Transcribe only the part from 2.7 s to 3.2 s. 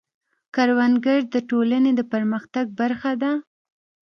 برخه